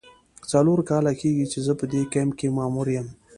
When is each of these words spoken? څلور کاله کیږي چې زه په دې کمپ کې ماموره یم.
څلور 0.51 0.79
کاله 0.89 1.11
کیږي 1.21 1.45
چې 1.51 1.59
زه 1.65 1.73
په 1.79 1.85
دې 1.91 2.01
کمپ 2.13 2.31
کې 2.39 2.47
ماموره 2.57 2.91
یم. 2.97 3.07